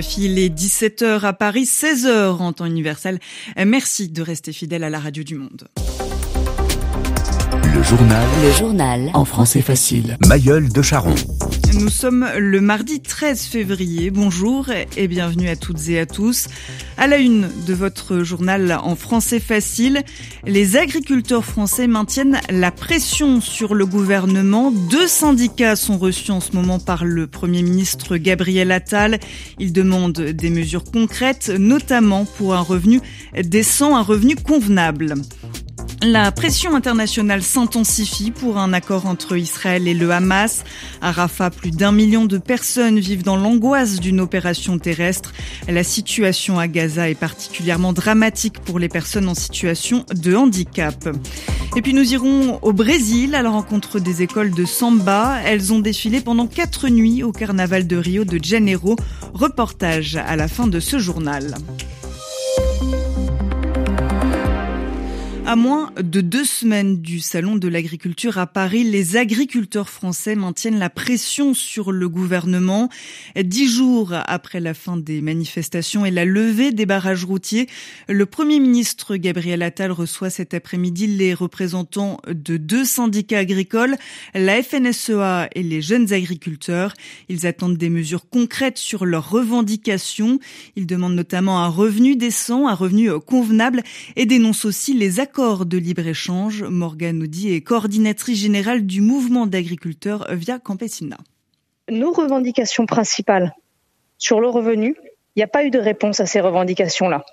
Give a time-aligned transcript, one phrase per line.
[0.00, 3.18] RFI, il est 17h à Paris, 16h en temps universel.
[3.64, 5.68] Merci de rester fidèle à la radio du monde.
[7.74, 8.26] Le journal.
[8.42, 9.10] Le journal.
[9.14, 10.16] En français facile.
[10.26, 11.14] Mayol de Charon.
[11.80, 14.10] Nous sommes le mardi 13 février.
[14.10, 16.46] Bonjour et bienvenue à toutes et à tous.
[16.96, 20.02] À la une de votre journal en français facile,
[20.46, 24.70] les agriculteurs français maintiennent la pression sur le gouvernement.
[24.70, 29.18] Deux syndicats sont reçus en ce moment par le Premier ministre Gabriel Attal.
[29.58, 33.00] Ils demandent des mesures concrètes, notamment pour un revenu
[33.42, 35.14] décent, un revenu convenable.
[36.06, 40.62] La pression internationale s'intensifie pour un accord entre Israël et le Hamas.
[41.00, 45.32] À Rafah, plus d'un million de personnes vivent dans l'angoisse d'une opération terrestre.
[45.66, 51.08] La situation à Gaza est particulièrement dramatique pour les personnes en situation de handicap.
[51.74, 55.38] Et puis nous irons au Brésil à la rencontre des écoles de samba.
[55.46, 58.96] Elles ont défilé pendant quatre nuits au carnaval de Rio de Janeiro.
[59.32, 61.54] Reportage à la fin de ce journal.
[65.54, 70.80] À moins de deux semaines du Salon de l'agriculture à Paris, les agriculteurs français maintiennent
[70.80, 72.88] la pression sur le gouvernement.
[73.40, 77.68] Dix jours après la fin des manifestations et la levée des barrages routiers,
[78.08, 83.94] le Premier ministre Gabriel Attal reçoit cet après-midi les représentants de deux syndicats agricoles,
[84.34, 86.94] la FNSEA et les jeunes agriculteurs.
[87.28, 90.40] Ils attendent des mesures concrètes sur leurs revendications.
[90.74, 93.84] Ils demandent notamment un revenu décent, un revenu convenable
[94.16, 96.62] et dénoncent aussi les accords accord de libre-échange.
[96.62, 101.18] Morgane Audi est coordinatrice générale du mouvement d'agriculteurs Via Campesina.
[101.90, 103.54] Nos revendications principales
[104.16, 104.96] sur le revenu,
[105.36, 107.26] il n'y a pas eu de réponse à ces revendications-là.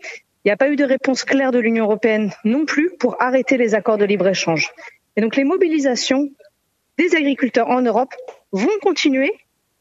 [0.44, 3.56] Il n'y a pas eu de réponse claire de l'Union européenne non plus pour arrêter
[3.56, 4.72] les accords de libre-échange.
[5.16, 6.30] Et donc les mobilisations
[6.98, 8.14] des agriculteurs en Europe
[8.52, 9.32] vont continuer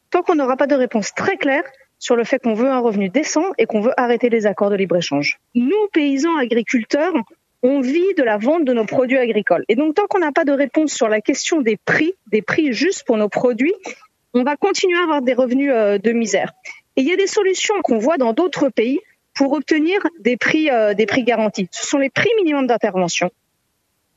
[0.09, 1.65] tant qu'on n'aura pas de réponse très claire
[1.99, 4.77] sur le fait qu'on veut un revenu décent et qu'on veut arrêter les accords de
[4.77, 5.37] libre-échange.
[5.53, 7.13] Nous, paysans agriculteurs,
[7.63, 9.65] on vit de la vente de nos produits agricoles.
[9.69, 12.73] Et donc, tant qu'on n'a pas de réponse sur la question des prix, des prix
[12.73, 13.73] justes pour nos produits,
[14.33, 16.51] on va continuer à avoir des revenus euh, de misère.
[16.95, 18.99] Et il y a des solutions qu'on voit dans d'autres pays
[19.33, 21.67] pour obtenir des prix, euh, des prix garantis.
[21.71, 23.31] Ce sont les prix minimums d'intervention,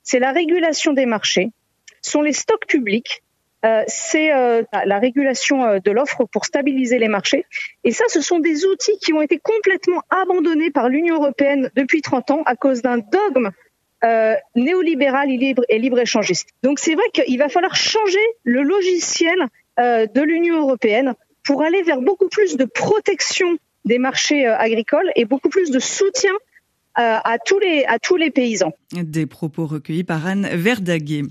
[0.02, 1.50] c'est la régulation des marchés,
[2.02, 3.22] ce sont les stocks publics,
[3.86, 7.46] c'est euh, la régulation euh, de l'offre pour stabiliser les marchés.
[7.82, 12.02] Et ça, ce sont des outils qui ont été complètement abandonnés par l'Union européenne depuis
[12.02, 13.50] 30 ans à cause d'un dogme
[14.54, 16.50] néolibéral et libre, et libre échangiste.
[16.62, 19.34] Donc c'est vrai qu'il va falloir changer le logiciel
[19.78, 25.48] de l'Union européenne pour aller vers beaucoup plus de protection des marchés agricoles et beaucoup
[25.48, 26.32] plus de soutien
[26.96, 28.74] à tous les à tous les paysans.
[28.92, 31.22] Des propos recueillis par Anne Verdaguet.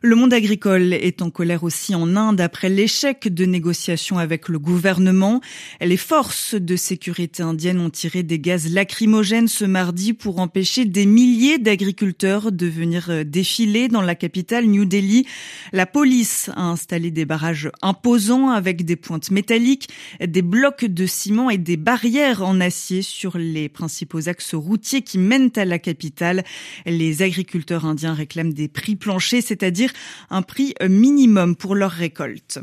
[0.00, 4.60] Le monde agricole est en colère aussi en Inde après l'échec de négociations avec le
[4.60, 5.40] gouvernement.
[5.80, 11.04] Les forces de sécurité indiennes ont tiré des gaz lacrymogènes ce mardi pour empêcher des
[11.04, 15.26] milliers d'agriculteurs de venir euh, défiler dans la capitale New Delhi.
[15.72, 19.88] La police a installé des barrages imposants avec des pointes métalliques,
[20.24, 25.18] des blocs de ciment et des barrières en acier sur les principaux axes routiers qui
[25.18, 26.44] mènent à la capitale.
[26.86, 29.87] Les agriculteurs indiens réclament des prix planchers, c'est-à-dire
[30.30, 32.60] un prix minimum pour leur récolte.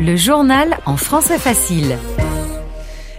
[0.00, 1.98] Le journal en français facile.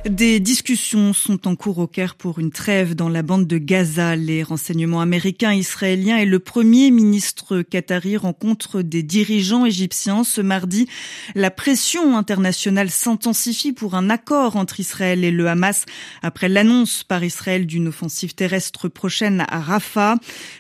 [0.10, 4.16] Des discussions sont en cours au Caire pour une trêve dans la bande de Gaza.
[4.16, 10.88] Les renseignements américains, israéliens et le premier ministre qatari rencontrent des dirigeants égyptiens ce mardi.
[11.36, 15.86] La pression internationale s'intensifie pour un accord entre Israël et le Hamas
[16.24, 20.16] après l'annonce par Israël d'une offensive terrestre prochaine à Rafah.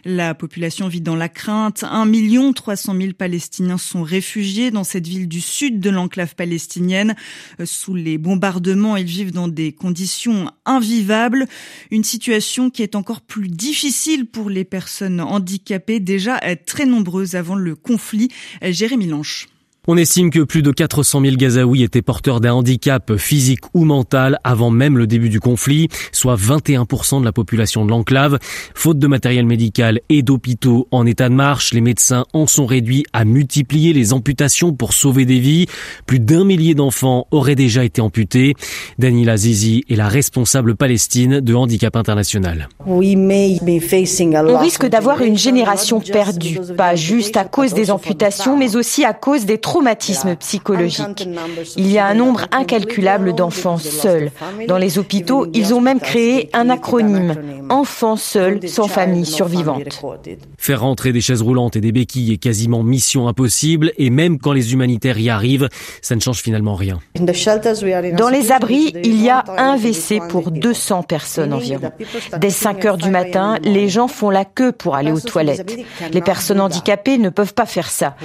[0.05, 1.83] La population vit dans la crainte.
[1.83, 7.15] 1 300 000 Palestiniens sont réfugiés dans cette ville du sud de l'enclave palestinienne.
[7.65, 11.47] Sous les bombardements, ils vivent des conditions invivables,
[11.91, 17.55] une situation qui est encore plus difficile pour les personnes handicapées, déjà très nombreuses avant
[17.55, 18.29] le conflit.
[18.61, 19.47] Jérémy Lanche.
[19.91, 24.37] On estime que plus de 400 000 Gazaouis étaient porteurs d'un handicap physique ou mental
[24.43, 28.37] avant même le début du conflit, soit 21% de la population de l'enclave.
[28.75, 33.03] Faute de matériel médical et d'hôpitaux en état de marche, les médecins en sont réduits
[33.13, 35.65] à multiplier les amputations pour sauver des vies.
[36.05, 38.53] Plus d'un millier d'enfants auraient déjà été amputés.
[38.99, 42.69] Daniela Zizi est la responsable palestine de Handicap International.
[42.85, 42.99] On
[44.59, 49.47] risque d'avoir une génération perdue, pas juste à cause des amputations, mais aussi à cause
[49.47, 51.25] des trop traumatisme psychologique.
[51.77, 54.29] Il y a un nombre incalculable d'enfants seuls.
[54.67, 57.35] Dans les hôpitaux, ils ont même créé un acronyme
[57.69, 60.01] Enfants seuls sans famille survivante.
[60.57, 64.53] Faire rentrer des chaises roulantes et des béquilles est quasiment mission impossible et même quand
[64.53, 65.69] les humanitaires y arrivent,
[66.01, 66.99] ça ne change finalement rien.
[67.15, 71.91] Dans les abris, il y a un WC pour 200 personnes environ.
[72.39, 75.77] Dès 5 heures du matin, les gens font la queue pour aller aux toilettes.
[76.11, 78.15] Les personnes handicapées ne peuvent pas faire ça.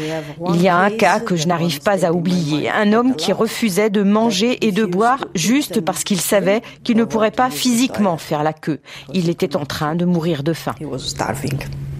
[0.54, 2.70] Il y a un cas que je n'arrive pas à oublier.
[2.70, 7.04] Un homme qui refusait de manger et de boire juste parce qu'il savait qu'il ne
[7.04, 8.80] pourrait pas physiquement faire la queue.
[9.12, 10.74] Il était en train de mourir de faim.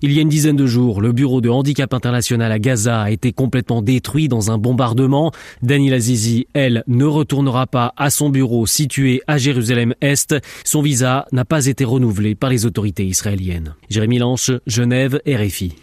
[0.01, 3.11] Il y a une dizaine de jours, le bureau de handicap international à Gaza a
[3.11, 5.31] été complètement détruit dans un bombardement.
[5.63, 10.37] Daniel Azizi, elle, ne retournera pas à son bureau situé à Jérusalem-Est.
[10.65, 13.75] Son visa n'a pas été renouvelé par les autorités israéliennes.
[13.91, 15.75] Jérémy Lanche, Genève, RFI.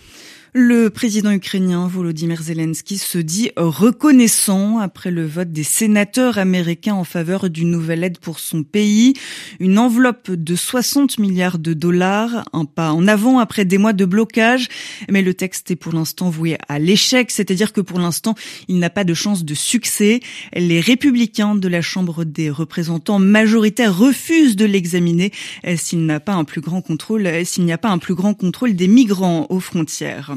[0.53, 7.05] Le président ukrainien Volodymyr Zelensky se dit reconnaissant après le vote des sénateurs américains en
[7.05, 9.13] faveur d'une nouvelle aide pour son pays,
[9.61, 14.03] une enveloppe de 60 milliards de dollars, un pas en avant après des mois de
[14.03, 14.67] blocage,
[15.09, 18.35] mais le texte est pour l'instant voué à l'échec, c'est-à-dire que pour l'instant,
[18.67, 20.19] il n'a pas de chance de succès.
[20.53, 25.31] Les républicains de la Chambre des représentants majoritaires refusent de l'examiner
[25.77, 28.75] s'il n'a pas un plus grand contrôle, s'il n'y a pas un plus grand contrôle
[28.75, 30.35] des migrants aux frontières.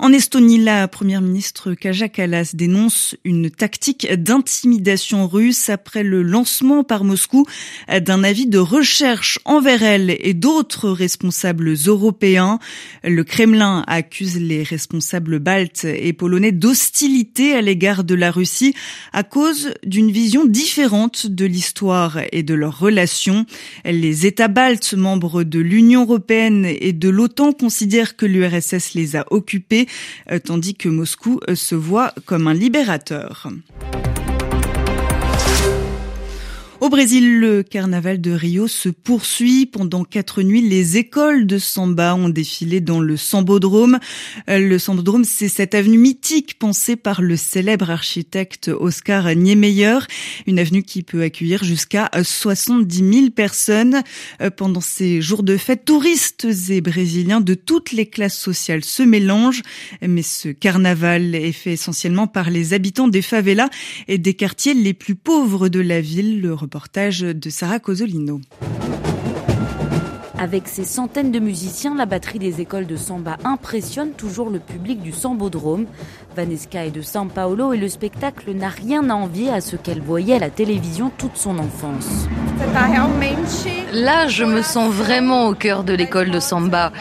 [0.00, 6.82] En Estonie, la première ministre Kaja Kallas dénonce une tactique d'intimidation russe après le lancement
[6.82, 7.46] par Moscou
[7.88, 12.58] d'un avis de recherche envers elle et d'autres responsables européens.
[13.04, 18.74] Le Kremlin accuse les responsables baltes et polonais d'hostilité à l'égard de la Russie
[19.12, 23.46] à cause d'une vision différente de l'histoire et de leurs relations.
[23.84, 29.24] Les États baltes, membres de l'Union européenne et de l'OTAN, considèrent que l'URSS les a
[29.34, 29.86] occupés
[30.30, 33.48] euh, tandis que Moscou euh, se voit comme un libérateur.
[36.94, 39.66] Brésil, le carnaval de Rio se poursuit.
[39.66, 43.98] Pendant quatre nuits, les écoles de samba ont défilé dans le Sambodrome.
[44.48, 49.98] Euh, le Sambodrome, c'est cette avenue mythique pensée par le célèbre architecte Oscar Niemeyer.
[50.46, 54.04] Une avenue qui peut accueillir jusqu'à 70 000 personnes.
[54.40, 59.02] Euh, pendant ces jours de fête, touristes et brésiliens de toutes les classes sociales se
[59.02, 59.62] mélangent.
[60.00, 63.68] Mais ce carnaval est fait essentiellement par les habitants des favelas
[64.06, 66.54] et des quartiers les plus pauvres de la ville.
[66.92, 68.40] De Sarah Cosolino.
[70.38, 75.00] Avec ses centaines de musiciens, la batterie des écoles de samba impressionne toujours le public
[75.00, 75.86] du Sambodrome.
[76.36, 80.02] Vanessa est de São Paulo et le spectacle n'a rien à envier à ce qu'elle
[80.02, 82.28] voyait à la télévision toute son enfance.
[83.92, 86.92] Là, je me sens vraiment au cœur de l'école de samba.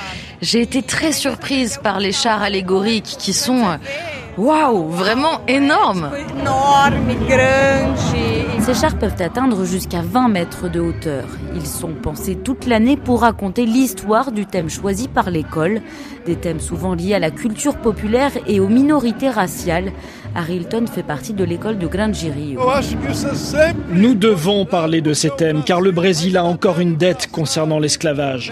[0.42, 3.78] J'ai été très surprise par les chars allégoriques qui sont euh,
[4.38, 6.10] Waouh, vraiment énorme
[8.66, 11.26] Ces chars peuvent atteindre jusqu'à 20 mètres de hauteur.
[11.54, 15.82] Ils sont pensés toute l'année pour raconter l'histoire du thème choisi par l'école,
[16.26, 19.92] des thèmes souvent liés à la culture populaire et aux minorités raciales.
[20.36, 22.62] Harrington fait partie de l'école de Grande Rio.
[23.92, 28.52] Nous devons parler de ces thèmes car le Brésil a encore une dette concernant l'esclavage.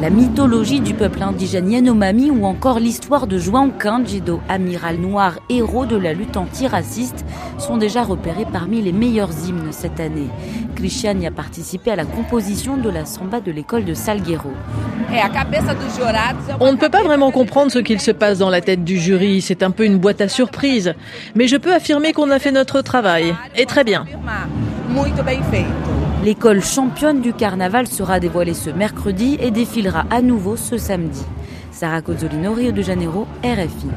[0.00, 5.86] La mythologie du peuple indigène Yanomami ou encore l'histoire de João Cândido, amiral noir héros
[5.86, 7.24] de la lutte antiraciste,
[7.58, 10.28] sont déjà repérés parmi les meilleurs hymnes cette année.
[10.76, 14.50] Christian y a participé à la composition de la samba de l'école de Salgueiro.
[16.60, 19.40] On ne peut pas vraiment comprendre ce qu'il se passe dans la tête du jury,
[19.40, 20.94] c'est un peu une boîte à surprise.
[21.34, 24.04] Mais je peux affirmer qu'on a fait notre travail, et très bien.
[26.24, 31.24] L'école championne du carnaval sera dévoilée ce mercredi et défilera à nouveau ce samedi.
[31.72, 33.88] Sarah Cozzolino, Rio de Janeiro, RFI.